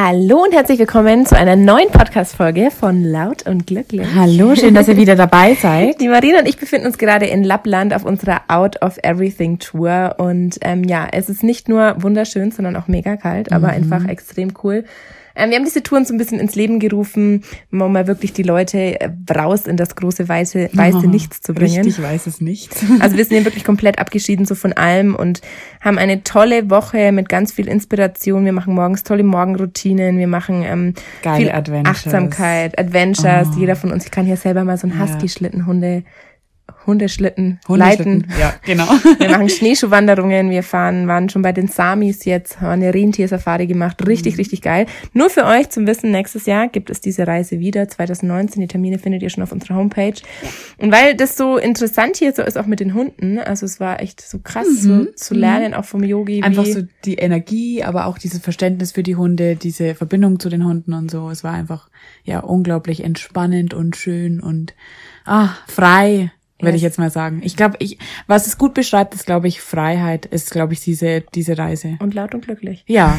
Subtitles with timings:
[0.00, 4.06] Hallo und herzlich willkommen zu einer neuen Podcast-Folge von Laut und Glücklich.
[4.14, 6.00] Hallo, schön, dass ihr wieder dabei seid.
[6.00, 10.14] Die Marina und ich befinden uns gerade in Lappland auf unserer Out of Everything Tour
[10.18, 13.74] und ähm, ja, es ist nicht nur wunderschön, sondern auch mega kalt, aber mhm.
[13.74, 14.84] einfach extrem cool.
[15.38, 18.42] Ähm, wir haben diese Touren so ein bisschen ins Leben gerufen, um mal wirklich die
[18.42, 21.84] Leute äh, raus in das große weiße, weiße oh, Nichts zu bringen.
[21.84, 22.84] Richtig weißes Nichts.
[23.00, 25.40] Also wir sind hier wirklich komplett abgeschieden so von allem und
[25.80, 28.44] haben eine tolle Woche mit ganz viel Inspiration.
[28.44, 30.94] Wir machen morgens tolle Morgenroutinen, wir machen ähm,
[31.36, 31.96] viel Adventures.
[31.96, 33.48] Achtsamkeit, Adventures.
[33.54, 33.60] Oh.
[33.60, 36.02] Jeder von uns, ich kann hier selber mal so ein Husky-Schlittenhunde
[36.86, 38.40] Hundeschlitten, Hundeschlitten leiten.
[38.40, 38.86] Ja, genau.
[39.18, 44.06] Wir machen Schneeschuhwanderungen, wir fahren, waren schon bei den Samis jetzt, haben eine Rentiersafari gemacht.
[44.06, 44.38] Richtig, mhm.
[44.38, 44.86] richtig geil.
[45.12, 48.62] Nur für euch zum Wissen, nächstes Jahr gibt es diese Reise wieder, 2019.
[48.62, 50.14] Die Termine findet ihr schon auf unserer Homepage.
[50.78, 54.00] Und weil das so interessant hier so ist, auch mit den Hunden, also es war
[54.00, 55.04] echt so krass mhm.
[55.04, 56.42] so, zu lernen, auch vom Yogi.
[56.42, 60.64] Einfach so die Energie, aber auch dieses Verständnis für die Hunde, diese Verbindung zu den
[60.64, 61.28] Hunden und so.
[61.28, 61.90] Es war einfach,
[62.24, 64.74] ja, unglaublich entspannend und schön und,
[65.26, 67.40] ah, frei würde ich jetzt mal sagen.
[67.44, 71.22] Ich glaube, ich, was es gut beschreibt, ist, glaube ich, Freiheit, ist, glaube ich, diese,
[71.34, 71.96] diese Reise.
[72.00, 72.84] Und laut und glücklich.
[72.98, 73.16] Ja.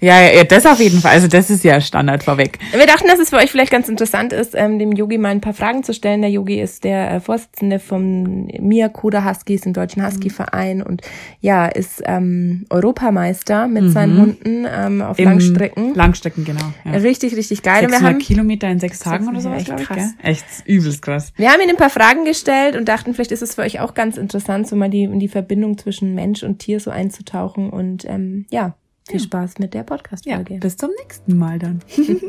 [0.00, 1.10] ja, ja, das auf jeden Fall.
[1.10, 2.58] Also das ist ja Standard vorweg.
[2.72, 5.40] Wir dachten, dass es für euch vielleicht ganz interessant ist, ähm, dem Yogi mal ein
[5.40, 6.22] paar Fragen zu stellen.
[6.22, 11.02] Der Yogi ist der äh, Vorsitzende vom Miyakoda Huskies, dem Deutschen Husky-Verein und
[11.40, 13.90] ja, ist ähm, Europameister mit mhm.
[13.90, 15.94] seinen Hunden ähm, auf Im Langstrecken.
[15.94, 16.72] Langstrecken, genau.
[16.84, 16.92] Ja.
[16.92, 17.80] Richtig, richtig geil.
[17.80, 19.52] 600 wir haben, Kilometer in sechs Tagen oder so.
[19.52, 20.14] Echt krass.
[20.22, 21.32] Ich, echt übelst krass.
[21.36, 23.92] Wir haben ihm ein paar Fragen gestellt und dachten, vielleicht ist es für euch auch
[23.92, 27.68] ganz interessant, so mal die, in die Verbindung zwischen Mensch und Tier so einzutauchen.
[27.70, 28.76] Und ähm, ja,
[29.06, 29.24] viel ja.
[29.24, 30.54] Spaß mit der Podcast-Folge.
[30.54, 31.80] Ja, bis zum nächsten Mal dann.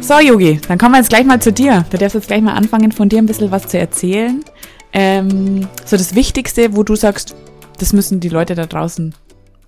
[0.00, 1.84] so, Yogi, dann kommen wir jetzt gleich mal zu dir.
[1.90, 4.44] Du darfst jetzt gleich mal anfangen, von dir ein bisschen was zu erzählen.
[4.92, 7.34] Ähm, so das Wichtigste, wo du sagst,
[7.78, 9.12] das müssen die Leute da draußen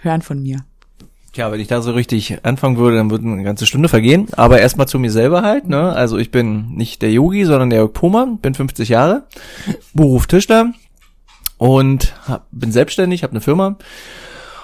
[0.03, 0.65] hören von mir.
[1.33, 4.29] Tja, wenn ich da so richtig anfangen würde, dann würde eine ganze Stunde vergehen.
[4.33, 5.67] Aber erstmal zu mir selber halt.
[5.67, 5.93] Ne?
[5.93, 9.25] Also ich bin nicht der Yogi, sondern der Jörg Poma, bin 50 Jahre,
[9.95, 10.73] Beruf Tischler
[11.57, 13.77] und hab, bin selbstständig, habe eine Firma.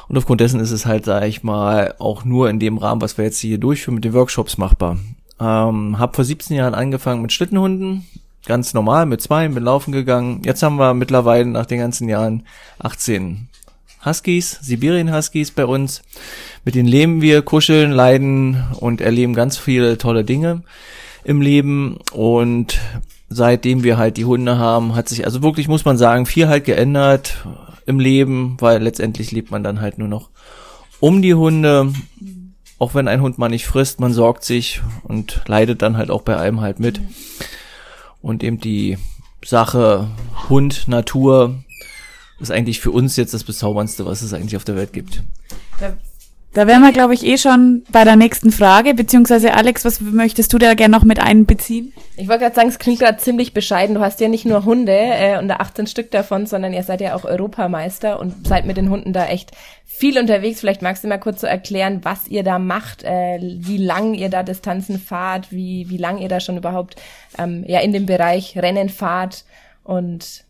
[0.08, 3.16] Und aufgrund dessen ist es halt, sage ich mal, auch nur in dem Rahmen, was
[3.16, 4.98] wir jetzt hier durchführen, mit den Workshops machbar.
[5.40, 8.06] Ähm, hab vor 17 Jahren angefangen mit Schlittenhunden,
[8.44, 10.42] ganz normal, mit zwei, bin laufen gegangen.
[10.44, 12.44] Jetzt haben wir mittlerweile nach den ganzen Jahren
[12.78, 13.48] 18
[14.04, 16.02] Huskies, Sibirien Huskies bei uns.
[16.64, 20.62] Mit denen leben wir, kuscheln, leiden und erleben ganz viele tolle Dinge
[21.24, 21.98] im Leben.
[22.12, 22.78] Und
[23.28, 26.64] seitdem wir halt die Hunde haben, hat sich also wirklich, muss man sagen, viel halt
[26.64, 27.44] geändert
[27.86, 30.30] im Leben, weil letztendlich lebt man dann halt nur noch
[31.00, 31.92] um die Hunde.
[32.78, 36.22] Auch wenn ein Hund mal nicht frisst, man sorgt sich und leidet dann halt auch
[36.22, 37.00] bei allem halt mit.
[38.22, 38.98] Und eben die
[39.44, 40.08] Sache
[40.48, 41.56] Hund, Natur,
[42.40, 45.22] ist eigentlich für uns jetzt das Bezauberndste, was es eigentlich auf der Welt gibt.
[45.80, 45.94] Da,
[46.54, 50.52] da wären wir, glaube ich, eh schon bei der nächsten Frage, beziehungsweise Alex, was möchtest
[50.52, 51.92] du da gerne noch mit einbeziehen?
[52.16, 53.94] Ich wollte gerade sagen, es klingt gerade ziemlich bescheiden.
[53.94, 57.14] Du hast ja nicht nur Hunde äh, und 18 Stück davon, sondern ihr seid ja
[57.14, 59.52] auch Europameister und seid mit den Hunden da echt
[59.84, 60.60] viel unterwegs.
[60.60, 64.30] Vielleicht magst du mal kurz so erklären, was ihr da macht, äh, wie lang ihr
[64.30, 66.96] da Distanzen fahrt, wie, wie lang ihr da schon überhaupt
[67.36, 69.44] ähm, ja in dem Bereich Rennen fahrt
[69.84, 70.47] und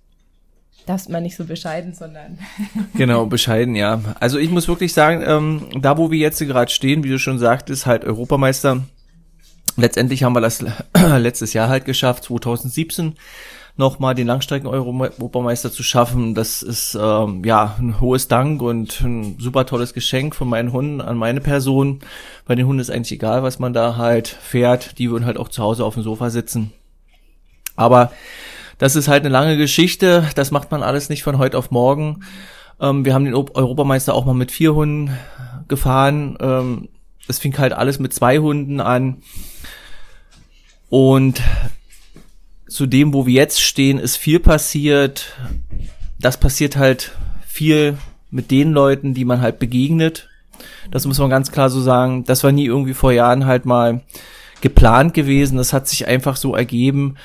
[0.89, 2.39] darfst man nicht so bescheiden, sondern.
[2.95, 4.01] genau, bescheiden, ja.
[4.21, 7.39] Also ich muss wirklich sagen, ähm, da wo wir jetzt gerade stehen, wie du schon
[7.39, 8.83] sagtest, halt Europameister.
[9.77, 10.65] Letztendlich haben wir das
[11.19, 13.15] letztes Jahr halt geschafft, 2017
[13.77, 16.35] nochmal den Langstrecken-Europameister zu schaffen.
[16.35, 21.01] Das ist ähm, ja ein hohes Dank und ein super tolles Geschenk von meinen Hunden
[21.01, 22.01] an meine Person.
[22.45, 24.99] Bei den Hunden ist eigentlich egal, was man da halt fährt.
[24.99, 26.73] Die würden halt auch zu Hause auf dem Sofa sitzen.
[27.77, 28.11] Aber
[28.79, 30.29] das ist halt eine lange Geschichte.
[30.37, 32.25] Das macht man alles nicht von heute auf morgen.
[32.81, 35.17] Ähm, wir haben den Europameister auch mal mit vier Hunden
[35.67, 36.39] gefahren.
[36.41, 36.89] Ähm,
[37.27, 39.19] das fing halt alles mit zwei Hunden an.
[40.89, 41.43] Und
[42.69, 45.37] zu dem, wo wir jetzt stehen, ist viel passiert.
[46.21, 47.13] Das passiert halt
[47.47, 47.99] viel
[48.31, 50.29] mit den Leuten, die man halt begegnet.
[50.91, 52.25] Das muss man ganz klar so sagen.
[52.25, 54.03] Das war nie irgendwie vor Jahren halt mal
[54.61, 55.59] geplant gewesen.
[55.59, 57.17] Das hat sich einfach so ergeben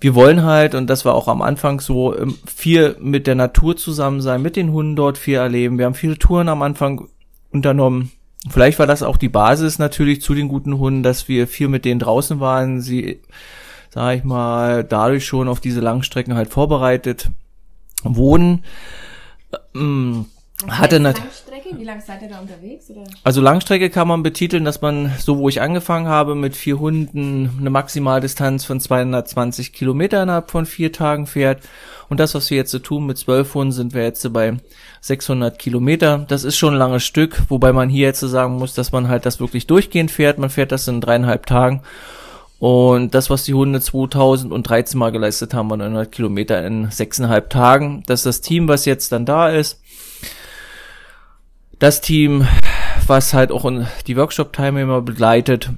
[0.00, 3.76] wir wollen halt, und das war auch am Anfang so, ähm, viel mit der Natur
[3.76, 5.78] zusammen sein, mit den Hunden dort viel erleben.
[5.78, 7.08] Wir haben viele Touren am Anfang
[7.50, 8.12] unternommen.
[8.48, 11.84] Vielleicht war das auch die Basis natürlich zu den guten Hunden, dass wir viel mit
[11.84, 13.20] denen draußen waren, sie,
[13.90, 17.30] sag ich mal, dadurch schon auf diese Langstrecken halt vorbereitet
[18.04, 18.62] wurden.
[19.74, 20.26] Ähm,
[20.66, 21.78] hatte Langstrecke?
[21.78, 22.90] Wie lange seid ihr da unterwegs?
[22.90, 23.04] Oder?
[23.22, 27.56] Also Langstrecke kann man betiteln, dass man, so wo ich angefangen habe, mit vier Hunden
[27.60, 31.62] eine Maximaldistanz von 220 Kilometer innerhalb von vier Tagen fährt.
[32.08, 34.56] Und das, was wir jetzt so tun mit zwölf Hunden, sind wir jetzt bei
[35.02, 36.24] 600 Kilometer.
[36.26, 39.08] Das ist schon ein langes Stück, wobei man hier jetzt so sagen muss, dass man
[39.08, 40.38] halt das wirklich durchgehend fährt.
[40.38, 41.82] Man fährt das in dreieinhalb Tagen.
[42.58, 48.02] Und das, was die Hunde 2013 mal geleistet haben, waren 900 Kilometer in sechseinhalb Tagen.
[48.06, 49.80] Das ist das Team, was jetzt dann da ist.
[51.78, 52.46] Das Team,
[53.06, 53.70] was halt auch
[54.06, 55.70] die Workshop-Teilnehmer begleitet.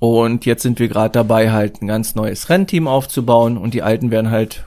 [0.00, 4.10] Und jetzt sind wir gerade dabei, halt ein ganz neues Rennteam aufzubauen und die Alten
[4.10, 4.66] werden halt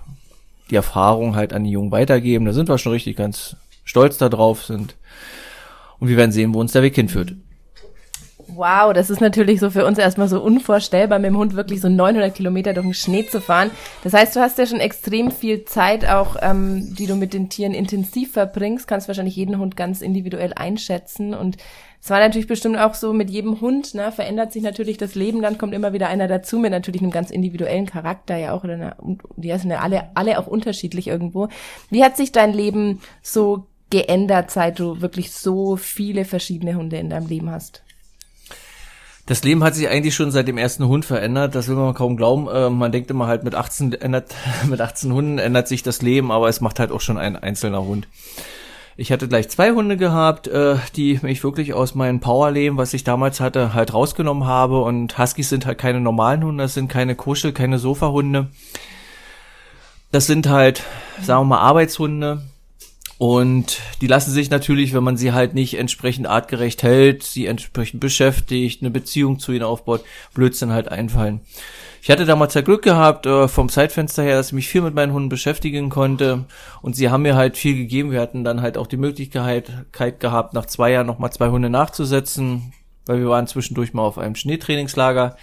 [0.70, 2.46] die Erfahrung halt an die Jungen weitergeben.
[2.46, 4.96] Da sind wir schon richtig ganz stolz darauf sind.
[6.00, 7.34] Und wir werden sehen, wo uns der Weg hinführt.
[8.62, 11.90] Wow, das ist natürlich so für uns erstmal so unvorstellbar, mit dem Hund wirklich so
[11.90, 13.72] 900 Kilometer durch den Schnee zu fahren.
[14.04, 17.50] Das heißt, du hast ja schon extrem viel Zeit auch, ähm, die du mit den
[17.50, 21.58] Tieren intensiv verbringst, kannst wahrscheinlich jeden Hund ganz individuell einschätzen und
[22.00, 25.42] es war natürlich bestimmt auch so mit jedem Hund, ne, verändert sich natürlich das Leben,
[25.42, 28.74] dann kommt immer wieder einer dazu mit natürlich einem ganz individuellen Charakter ja auch, oder
[28.76, 28.96] eine,
[29.38, 31.48] die sind ja alle, alle auch unterschiedlich irgendwo.
[31.90, 37.10] Wie hat sich dein Leben so geändert, seit du wirklich so viele verschiedene Hunde in
[37.10, 37.82] deinem Leben hast?
[39.26, 41.56] Das Leben hat sich eigentlich schon seit dem ersten Hund verändert.
[41.56, 42.48] Das will man kaum glauben.
[42.48, 44.36] Äh, man denkt immer halt mit 18 ändert,
[44.68, 47.84] mit 18 Hunden ändert sich das Leben, aber es macht halt auch schon ein einzelner
[47.84, 48.08] Hund.
[48.98, 53.04] Ich hatte gleich zwei Hunde gehabt, äh, die mich wirklich aus meinem Powerleben, was ich
[53.04, 54.82] damals hatte, halt rausgenommen habe.
[54.82, 58.50] Und Huskies sind halt keine normalen Hunde, das sind keine Kuschel, keine Sofahunde.
[60.12, 60.84] Das sind halt,
[61.22, 62.42] sagen wir mal, Arbeitshunde
[63.22, 68.00] und die lassen sich natürlich, wenn man sie halt nicht entsprechend artgerecht hält, sie entsprechend
[68.00, 70.04] beschäftigt, eine Beziehung zu ihnen aufbaut,
[70.34, 71.42] Blödsinn halt einfallen.
[72.02, 74.96] Ich hatte damals ja Glück gehabt, äh, vom Zeitfenster her, dass ich mich viel mit
[74.96, 76.46] meinen Hunden beschäftigen konnte.
[76.82, 78.10] Und sie haben mir halt viel gegeben.
[78.10, 82.74] Wir hatten dann halt auch die Möglichkeit gehabt, nach zwei Jahren nochmal zwei Hunde nachzusetzen,
[83.06, 85.38] weil wir waren zwischendurch mal auf einem Schneetrainingslager.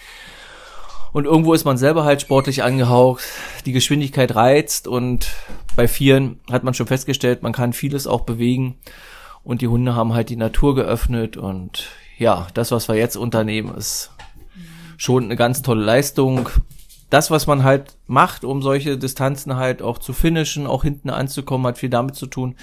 [1.13, 3.23] Und irgendwo ist man selber halt sportlich angehaucht,
[3.67, 5.29] die Geschwindigkeit reizt und
[5.79, 8.79] bei Vieren hat man schon festgestellt, man kann vieles auch bewegen
[9.45, 13.73] und die Hunde haben halt die Natur geöffnet und ja, das, was wir jetzt unternehmen,
[13.77, 14.11] ist
[14.97, 16.49] schon eine ganz tolle Leistung.
[17.11, 21.69] Das, was man halt macht, um solche Distanzen halt auch zu finishen, auch hinten anzukommen,
[21.69, 22.57] hat viel damit zu tun,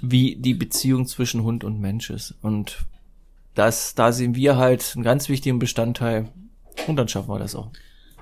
[0.00, 2.36] wie die Beziehung zwischen Hund und Mensch ist.
[2.40, 2.86] Und
[3.54, 6.30] das, da sehen wir halt einen ganz wichtigen Bestandteil
[6.86, 7.70] und dann schaffen wir das auch.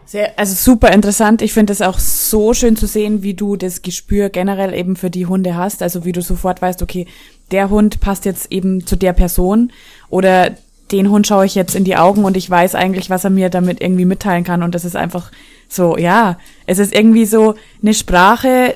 [0.04, 1.43] Sehr, also super interessant.
[1.43, 5.10] Ich finde es auch so schön zu sehen, wie du das Gespür generell eben für
[5.10, 5.82] die Hunde hast.
[5.82, 7.06] Also wie du sofort weißt, okay,
[7.50, 9.72] der Hund passt jetzt eben zu der Person
[10.10, 10.52] oder
[10.90, 13.49] den Hund schaue ich jetzt in die Augen und ich weiß eigentlich, was er mir
[13.49, 14.62] damit irgendwie mitteilen kann.
[14.62, 15.31] Und das ist einfach
[15.69, 18.75] so, ja, es ist irgendwie so eine Sprache,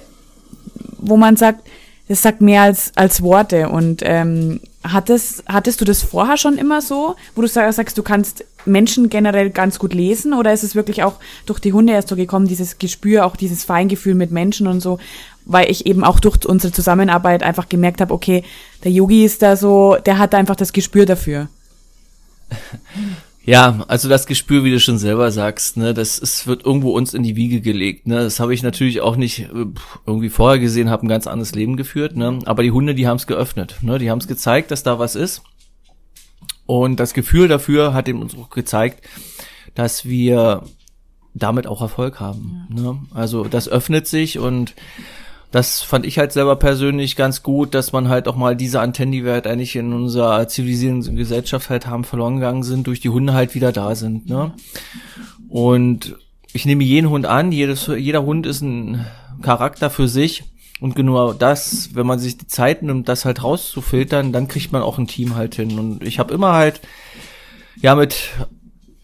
[0.98, 1.68] wo man sagt,
[2.08, 3.68] das sagt mehr als, als Worte.
[3.68, 4.60] Und ähm,
[4.92, 9.50] hattest, hattest du das vorher schon immer so, wo du sagst, du kannst Menschen generell
[9.50, 11.14] ganz gut lesen oder ist es wirklich auch
[11.46, 14.98] durch die Hunde erst so gekommen, dieses Gespür, auch dieses Feingefühl mit Menschen und so,
[15.44, 18.42] weil ich eben auch durch unsere Zusammenarbeit einfach gemerkt habe, okay,
[18.84, 21.48] der Yogi ist da so, der hat einfach das Gespür dafür.
[23.46, 27.14] Ja, also das Gespür, wie du schon selber sagst, ne, das ist, wird irgendwo uns
[27.14, 28.08] in die Wiege gelegt.
[28.08, 29.66] Ne, das habe ich natürlich auch nicht äh,
[30.04, 32.16] irgendwie vorher gesehen, habe ein ganz anderes Leben geführt.
[32.16, 33.76] Ne, aber die Hunde, die haben es geöffnet.
[33.82, 35.42] Ne, die haben es gezeigt, dass da was ist.
[36.66, 39.06] Und das Gefühl dafür hat ihm uns auch gezeigt,
[39.74, 40.64] dass wir
[41.32, 42.66] damit auch Erfolg haben.
[42.74, 42.82] Ja.
[42.82, 42.98] Ne?
[43.14, 44.74] Also das öffnet sich und
[45.50, 49.12] das fand ich halt selber persönlich ganz gut, dass man halt auch mal diese Antennen,
[49.12, 53.08] die wir halt eigentlich in unserer zivilisierten Gesellschaft halt haben verloren gegangen sind, durch die
[53.08, 54.28] Hunde halt wieder da sind.
[54.28, 54.52] Ne?
[55.48, 56.16] Und
[56.52, 59.06] ich nehme jeden Hund an, jedes, jeder Hund ist ein
[59.42, 60.44] Charakter für sich
[60.80, 64.82] und genau das, wenn man sich die Zeit nimmt, das halt rauszufiltern, dann kriegt man
[64.82, 65.78] auch ein Team halt hin.
[65.78, 66.80] Und ich habe immer halt,
[67.80, 68.30] ja, mit,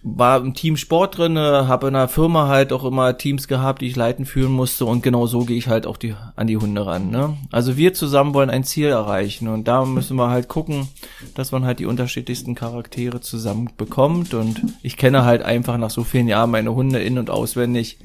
[0.04, 3.86] war im Team Sport drinne, habe in der Firma halt auch immer Teams gehabt, die
[3.86, 6.84] ich leiten führen musste und genau so gehe ich halt auch die, an die Hunde
[6.84, 7.10] ran.
[7.10, 7.36] Ne?
[7.52, 10.88] Also wir zusammen wollen ein Ziel erreichen und da müssen wir halt gucken,
[11.34, 16.02] dass man halt die unterschiedlichsten Charaktere zusammen bekommt und ich kenne halt einfach nach so
[16.02, 17.98] vielen Jahren meine Hunde in- und auswendig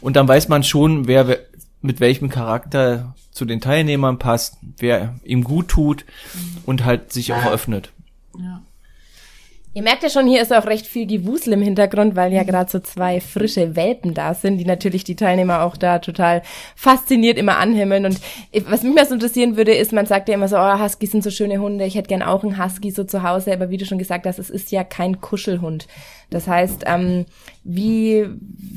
[0.00, 1.38] und dann weiß man schon, wer
[1.82, 6.06] mit welchem Charakter zu den Teilnehmern passt, wer ihm gut tut
[6.64, 7.92] und halt sich auch öffnet.
[8.38, 8.62] Ja.
[9.72, 12.68] Ihr merkt ja schon, hier ist auch recht viel Gewusel im Hintergrund, weil ja gerade
[12.68, 16.42] so zwei frische Welpen da sind, die natürlich die Teilnehmer auch da total
[16.74, 18.04] fasziniert immer anhimmeln.
[18.04, 18.20] Und
[18.66, 21.22] was mich mal so interessieren würde, ist, man sagt ja immer so, oh, Huskies sind
[21.22, 23.86] so schöne Hunde, ich hätte gern auch einen Husky so zu Hause, aber wie du
[23.86, 25.86] schon gesagt hast, es ist ja kein Kuschelhund.
[26.30, 27.26] Das heißt, ähm,
[27.62, 28.26] wie,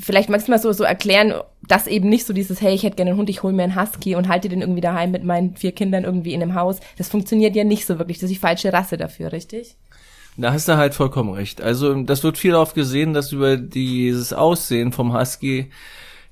[0.00, 1.34] vielleicht magst du mal so, so erklären,
[1.66, 3.80] dass eben nicht so dieses, hey, ich hätte gerne einen Hund, ich hole mir einen
[3.80, 6.78] Husky und halte den irgendwie daheim mit meinen vier Kindern irgendwie in einem Haus.
[6.98, 8.18] Das funktioniert ja nicht so wirklich.
[8.18, 9.76] Das ist die falsche Rasse dafür, richtig?
[10.36, 11.60] Da hast du halt vollkommen recht.
[11.60, 15.70] Also das wird viel oft gesehen, dass über dieses Aussehen vom Husky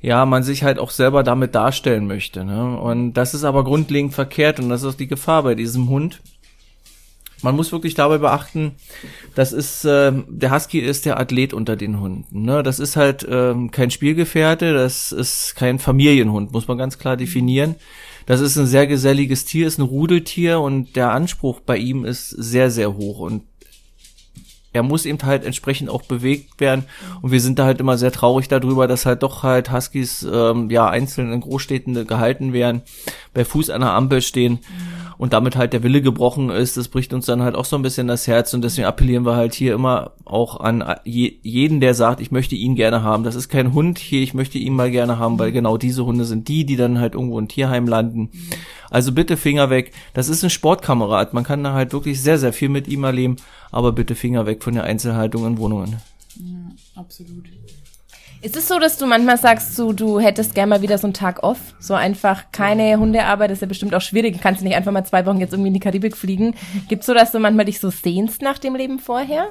[0.00, 2.44] ja, man sich halt auch selber damit darstellen möchte.
[2.44, 2.76] Ne?
[2.76, 6.20] Und das ist aber grundlegend verkehrt und das ist auch die Gefahr bei diesem Hund.
[7.40, 8.72] Man muss wirklich dabei beachten,
[9.34, 12.42] das ist, äh, der Husky ist der Athlet unter den Hunden.
[12.44, 12.62] Ne?
[12.62, 17.76] Das ist halt ähm, kein Spielgefährte, das ist kein Familienhund, muss man ganz klar definieren.
[18.26, 22.30] Das ist ein sehr geselliges Tier, ist ein Rudeltier und der Anspruch bei ihm ist
[22.30, 23.18] sehr, sehr hoch.
[23.18, 23.42] Und
[24.72, 26.84] er muss eben halt entsprechend auch bewegt werden.
[27.20, 30.70] Und wir sind da halt immer sehr traurig darüber, dass halt doch halt Huskies ähm,
[30.70, 32.82] ja einzeln in Großstädten gehalten werden,
[33.34, 34.60] bei Fuß an der Ampel stehen
[35.18, 36.76] und damit halt der Wille gebrochen ist.
[36.76, 39.36] Das bricht uns dann halt auch so ein bisschen das Herz und deswegen appellieren wir
[39.36, 43.22] halt hier immer auch an je, jeden, der sagt, ich möchte ihn gerne haben.
[43.22, 46.24] Das ist kein Hund hier, ich möchte ihn mal gerne haben, weil genau diese Hunde
[46.24, 48.30] sind die, die dann halt irgendwo im Tierheim landen.
[48.90, 49.92] Also bitte Finger weg.
[50.12, 51.34] Das ist ein Sportkamerad.
[51.34, 53.36] Man kann da halt wirklich sehr, sehr viel mit ihm erleben,
[53.70, 55.96] aber bitte Finger weg von der Einzelhaltung in Wohnungen.
[56.36, 57.48] Ja, absolut.
[58.42, 61.14] Ist es so, dass du manchmal sagst, so, du hättest gerne mal wieder so einen
[61.14, 61.74] Tag off?
[61.78, 64.40] So einfach keine Hundearbeit, das ist ja bestimmt auch schwierig.
[64.40, 66.54] Kannst du nicht einfach mal zwei Wochen jetzt irgendwie in die Karibik fliegen?
[66.88, 69.48] Gibt's so, dass du manchmal dich so sehnst nach dem Leben vorher?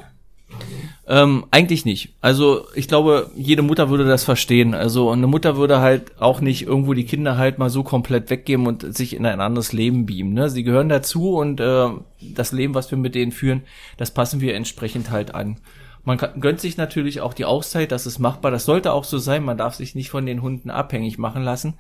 [1.08, 2.14] Ähm, eigentlich nicht.
[2.22, 4.74] Also ich glaube, jede Mutter würde das verstehen.
[4.74, 8.68] Also eine Mutter würde halt auch nicht irgendwo die Kinder halt mal so komplett weggeben
[8.68, 10.34] und sich in ein anderes Leben beamen.
[10.34, 10.50] Ne?
[10.50, 11.90] Sie gehören dazu und äh,
[12.22, 13.64] das Leben, was wir mit denen führen,
[13.98, 15.58] das passen wir entsprechend halt an.
[16.04, 19.44] Man gönnt sich natürlich auch die Auszeit, das ist machbar, das sollte auch so sein,
[19.44, 21.76] man darf sich nicht von den Hunden abhängig machen lassen.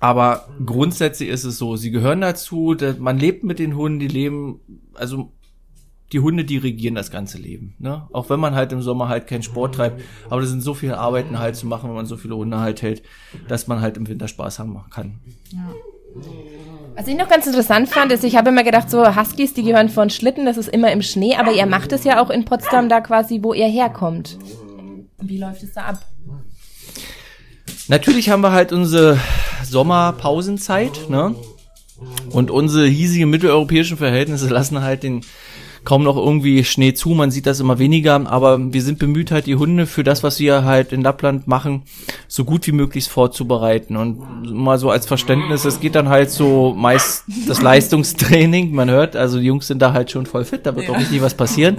[0.00, 4.60] Aber grundsätzlich ist es so, sie gehören dazu, man lebt mit den Hunden, die leben,
[4.92, 5.32] also
[6.14, 7.74] die Hunde dirigieren das ganze Leben.
[7.80, 8.06] Ne?
[8.12, 10.96] Auch wenn man halt im Sommer halt keinen Sport treibt, aber das sind so viele
[10.96, 13.02] Arbeiten halt zu machen, wenn man so viele Hunde halt hält,
[13.48, 15.18] dass man halt im Winter Spaß haben kann.
[15.50, 15.68] Ja.
[16.94, 19.88] Was ich noch ganz interessant fand, ist, ich habe immer gedacht, so Huskies, die gehören
[19.88, 22.88] von Schlitten, das ist immer im Schnee, aber ihr macht es ja auch in Potsdam
[22.88, 24.38] da quasi, wo ihr herkommt.
[25.20, 26.06] Wie läuft es da ab?
[27.88, 29.18] Natürlich haben wir halt unsere
[29.64, 31.34] Sommerpausenzeit, ne?
[32.30, 35.22] Und unsere hiesigen mitteleuropäischen Verhältnisse lassen halt den
[35.84, 39.46] kaum noch irgendwie Schnee zu, man sieht das immer weniger, aber wir sind bemüht halt
[39.46, 41.82] die Hunde für das, was wir halt in Lappland machen,
[42.28, 46.74] so gut wie möglich vorzubereiten und mal so als Verständnis, es geht dann halt so
[46.74, 50.74] meist das Leistungstraining, man hört, also die Jungs sind da halt schon voll fit, da
[50.74, 50.94] wird ja.
[50.94, 51.78] auch richtig was passieren.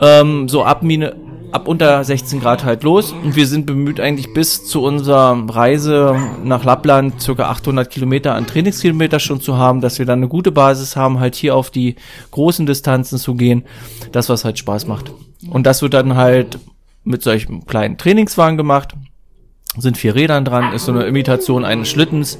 [0.00, 1.14] Ähm, so ab Mine,
[1.54, 3.12] ab unter 16 Grad halt los.
[3.12, 8.46] Und wir sind bemüht eigentlich bis zu unserer Reise nach Lappland circa 800 Kilometer an
[8.46, 11.94] Trainingskilometer schon zu haben, dass wir dann eine gute Basis haben, halt hier auf die
[12.32, 13.64] großen Distanzen zu gehen,
[14.10, 15.12] das was halt Spaß macht.
[15.48, 16.58] Und das wird dann halt
[17.04, 18.94] mit solchen kleinen Trainingswagen gemacht,
[19.76, 22.38] sind vier Rädern dran, ist so eine Imitation eines Schlittens,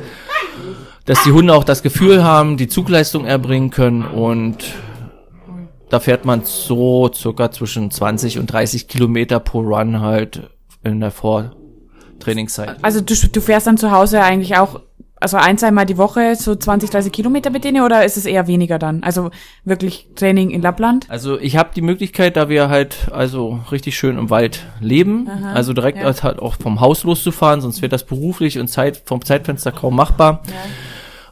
[1.04, 4.02] dass die Hunde auch das Gefühl haben, die Zugleistung erbringen können.
[4.02, 4.64] Und
[5.94, 10.50] da fährt man so circa zwischen 20 und 30 Kilometer pro Run halt
[10.82, 12.78] in der Vortrainingszeit.
[12.82, 14.80] Also du, du fährst dann zu Hause eigentlich auch,
[15.20, 18.48] also ein, zweimal die Woche so 20, 30 Kilometer mit denen oder ist es eher
[18.48, 19.04] weniger dann?
[19.04, 19.30] Also
[19.64, 21.08] wirklich Training in Lappland?
[21.10, 25.52] Also ich habe die Möglichkeit, da wir halt also richtig schön im Wald leben, Aha,
[25.52, 26.12] also direkt ja.
[26.24, 30.42] halt auch vom Haus loszufahren, sonst wird das beruflich und Zeit, vom Zeitfenster kaum machbar.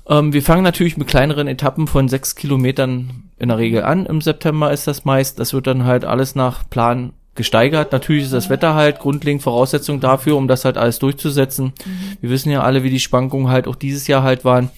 [0.08, 0.18] Ja.
[0.18, 4.06] Ähm, wir fangen natürlich mit kleineren Etappen von sechs Kilometern in der Regel an.
[4.06, 5.40] Im September ist das meist.
[5.40, 7.90] Das wird dann halt alles nach Plan gesteigert.
[7.90, 11.72] Natürlich ist das Wetter halt grundlegend Voraussetzung dafür, um das halt alles durchzusetzen.
[11.84, 12.16] Mhm.
[12.20, 14.70] Wir wissen ja alle, wie die Schwankungen halt auch dieses Jahr halt waren.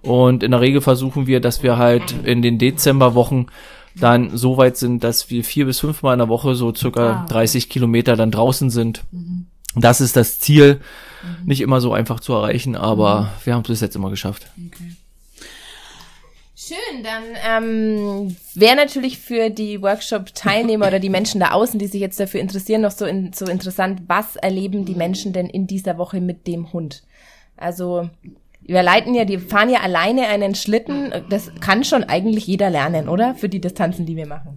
[0.00, 3.50] Und in der Regel versuchen wir, dass wir halt in den Dezemberwochen
[3.94, 7.26] dann so weit sind, dass wir vier bis fünfmal in der Woche so circa ah.
[7.28, 9.04] 30 Kilometer dann draußen sind.
[9.12, 9.46] Mhm.
[9.74, 10.80] Das ist das Ziel.
[11.22, 11.46] Mhm.
[11.48, 13.26] Nicht immer so einfach zu erreichen, aber mhm.
[13.44, 14.46] wir haben es bis jetzt immer geschafft.
[14.56, 14.92] Okay.
[16.66, 22.00] Schön, dann ähm, wäre natürlich für die Workshop-Teilnehmer oder die Menschen da außen, die sich
[22.00, 25.96] jetzt dafür interessieren, noch so, in, so interessant, was erleben die Menschen denn in dieser
[25.96, 27.04] Woche mit dem Hund?
[27.56, 28.10] Also
[28.62, 33.08] wir leiten ja, die fahren ja alleine einen Schlitten, das kann schon eigentlich jeder lernen,
[33.08, 33.36] oder?
[33.36, 34.55] Für die Distanzen, die wir machen.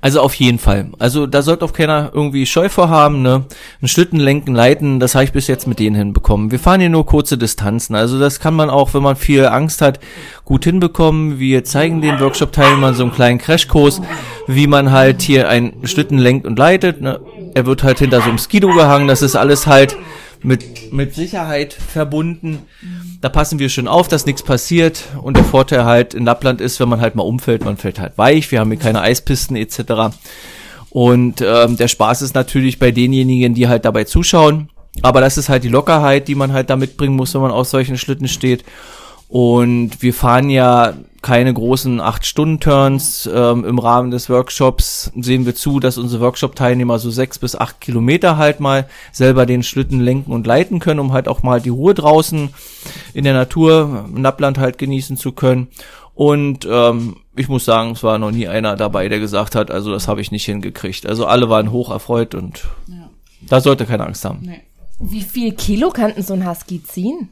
[0.00, 0.90] Also auf jeden Fall.
[1.00, 3.44] Also da sollte auch keiner irgendwie Scheu vorhaben, ne?
[3.82, 6.52] Ein Schlitten lenken, leiten, das habe ich bis jetzt mit denen hinbekommen.
[6.52, 7.96] Wir fahren hier nur kurze Distanzen.
[7.96, 9.98] Also das kann man auch, wenn man viel Angst hat,
[10.44, 11.40] gut hinbekommen.
[11.40, 14.00] Wir zeigen den Workshop-Teilnehmern so einen kleinen Crashkurs,
[14.46, 17.00] wie man halt hier einen Schlitten lenkt und leitet.
[17.00, 17.20] Ne?
[17.54, 19.08] Er wird halt hinter so einem Skido gehangen.
[19.08, 19.96] Das ist alles halt
[20.42, 22.60] mit, mit Sicherheit verbunden.
[23.20, 25.04] Da passen wir schon auf, dass nichts passiert.
[25.22, 28.16] Und der Vorteil halt in Lappland ist, wenn man halt mal umfällt, man fällt halt
[28.16, 28.50] weich.
[28.50, 30.16] Wir haben hier keine Eispisten etc.
[30.90, 34.70] Und ähm, der Spaß ist natürlich bei denjenigen, die halt dabei zuschauen.
[35.02, 37.68] Aber das ist halt die Lockerheit, die man halt da mitbringen muss, wenn man auf
[37.68, 38.64] solchen Schlitten steht.
[39.28, 40.94] Und wir fahren ja
[41.28, 43.28] keine großen 8-Stunden-Turns.
[43.30, 47.82] Ähm, Im Rahmen des Workshops sehen wir zu, dass unsere Workshop-Teilnehmer so sechs bis acht
[47.82, 51.68] Kilometer halt mal selber den Schlitten lenken und leiten können, um halt auch mal die
[51.68, 52.48] Ruhe draußen
[53.12, 55.68] in der Natur, im Nappland halt genießen zu können.
[56.14, 59.92] Und ähm, ich muss sagen, es war noch nie einer dabei, der gesagt hat, also
[59.92, 61.06] das habe ich nicht hingekriegt.
[61.06, 63.10] Also alle waren hoch erfreut und ja.
[63.42, 64.38] da sollte keine Angst haben.
[64.40, 64.62] Nee.
[64.98, 67.28] Wie viel Kilo kann so ein Husky ziehen?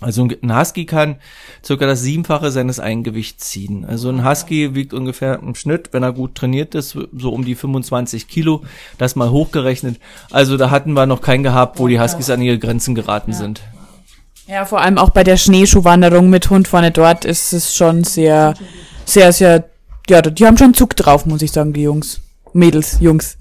[0.00, 1.16] Also ein Husky kann
[1.64, 3.84] circa das Siebenfache seines Eigengewichts ziehen.
[3.84, 7.54] Also ein Husky wiegt ungefähr im Schnitt, wenn er gut trainiert ist, so um die
[7.54, 8.62] 25 Kilo.
[8.96, 10.00] Das mal hochgerechnet.
[10.30, 13.36] Also da hatten wir noch keinen gehabt, wo die Huskys an ihre Grenzen geraten ja.
[13.36, 13.60] sind.
[14.46, 18.54] Ja, vor allem auch bei der Schneeschuhwanderung mit Hund vorne dort ist es schon sehr,
[19.04, 19.64] sehr, sehr,
[20.08, 22.20] ja, die haben schon Zug drauf, muss ich sagen, die Jungs.
[22.52, 23.36] Mädels, Jungs.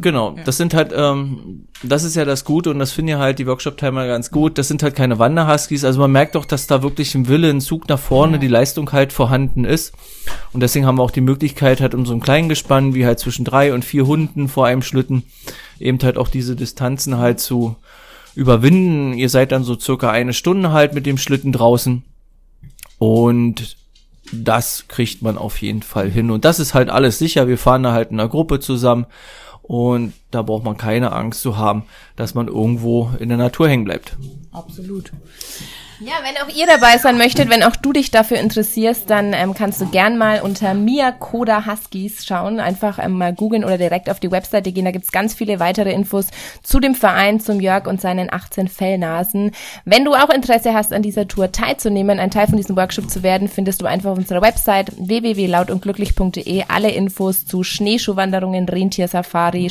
[0.00, 3.38] Genau, das sind halt, ähm, das ist ja das Gute und das finden ja halt
[3.38, 4.58] die Workshop-Timer ganz gut.
[4.58, 7.60] Das sind halt keine Wanderhuskies, also man merkt doch, dass da wirklich ein Wille, ein
[7.60, 8.38] Zug nach vorne, ja.
[8.38, 9.92] die Leistung halt vorhanden ist.
[10.52, 13.18] Und deswegen haben wir auch die Möglichkeit, halt um so ein kleinen Gespann, wie halt
[13.18, 15.24] zwischen drei und vier Hunden vor einem Schlitten,
[15.78, 17.76] eben halt auch diese Distanzen halt zu
[18.34, 19.14] überwinden.
[19.14, 22.02] Ihr seid dann so circa eine Stunde halt mit dem Schlitten draußen.
[22.98, 23.76] Und
[24.32, 26.30] das kriegt man auf jeden Fall hin.
[26.30, 27.48] Und das ist halt alles sicher.
[27.48, 29.06] Wir fahren da halt in einer Gruppe zusammen.
[29.62, 31.84] Und da braucht man keine Angst zu haben,
[32.16, 34.16] dass man irgendwo in der Natur hängen bleibt.
[34.52, 35.12] Absolut.
[36.00, 39.52] Ja, wenn auch ihr dabei sein möchtet, wenn auch du dich dafür interessierst, dann ähm,
[39.52, 42.60] kannst du gern mal unter Mia Koda Huskies schauen.
[42.60, 44.84] Einfach ähm, mal googeln oder direkt auf die Webseite gehen.
[44.84, 46.28] Da gibt's ganz viele weitere Infos
[46.62, 49.50] zu dem Verein, zum Jörg und seinen 18 Fellnasen.
[49.84, 53.24] Wenn du auch Interesse hast, an dieser Tour teilzunehmen, ein Teil von diesem Workshop zu
[53.24, 59.68] werden, findest du einfach auf unserer Website www.lautundglücklich.de alle Infos zu Schneeschuhwanderungen, Rentiersafari,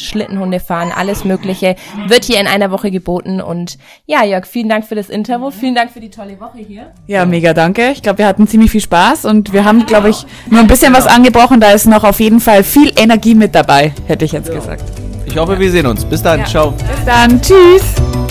[0.47, 1.75] Schlittenhundefahren, alles Mögliche
[2.07, 3.41] wird hier in einer Woche geboten.
[3.41, 5.51] Und ja, Jörg, vielen Dank für das Interview.
[5.51, 6.93] Vielen Dank für die tolle Woche hier.
[7.07, 7.91] Ja, mega danke.
[7.91, 10.93] Ich glaube, wir hatten ziemlich viel Spaß und wir haben, glaube ich, nur ein bisschen
[10.93, 11.59] was angebrochen.
[11.59, 14.83] Da ist noch auf jeden Fall viel Energie mit dabei, hätte ich jetzt gesagt.
[15.25, 16.05] Ich hoffe, wir sehen uns.
[16.05, 16.39] Bis dann.
[16.39, 16.45] Ja.
[16.45, 16.71] Ciao.
[16.71, 17.41] Bis dann.
[17.41, 18.26] Tschüss.